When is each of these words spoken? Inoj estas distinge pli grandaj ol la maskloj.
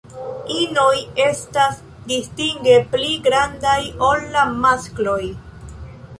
Inoj 0.59 0.95
estas 1.25 1.77
distinge 2.13 2.79
pli 2.95 3.13
grandaj 3.29 3.77
ol 4.09 4.27
la 4.39 4.49
maskloj. 4.67 5.21